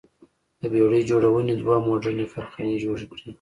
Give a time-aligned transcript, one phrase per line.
[0.59, 3.25] د بېړۍ جوړونې دوه موډرنې کارخانې جوړې کړې.